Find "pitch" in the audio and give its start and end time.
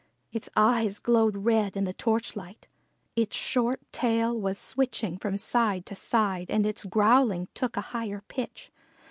8.27-8.71